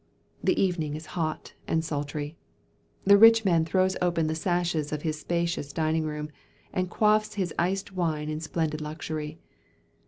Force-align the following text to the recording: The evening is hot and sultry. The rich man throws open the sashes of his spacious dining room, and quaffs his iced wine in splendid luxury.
The 0.43 0.59
evening 0.59 0.95
is 0.95 1.05
hot 1.13 1.53
and 1.67 1.85
sultry. 1.85 2.35
The 3.05 3.19
rich 3.19 3.45
man 3.45 3.65
throws 3.65 3.95
open 4.01 4.25
the 4.25 4.33
sashes 4.33 4.91
of 4.91 5.03
his 5.03 5.19
spacious 5.19 5.71
dining 5.71 6.05
room, 6.05 6.31
and 6.73 6.89
quaffs 6.89 7.35
his 7.35 7.53
iced 7.59 7.91
wine 7.91 8.27
in 8.27 8.39
splendid 8.39 8.81
luxury. 8.81 9.37